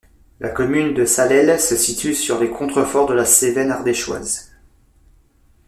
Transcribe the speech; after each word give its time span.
La 0.39 0.49
commune 0.49 0.95
des 0.95 1.05
Salelles 1.05 1.59
se 1.59 1.75
situe 1.75 2.15
sur 2.15 2.39
les 2.39 2.49
contreforts 2.49 3.05
de 3.05 3.13
la 3.13 3.23
Cévenne 3.23 3.69
ardéchoise. 3.69 4.51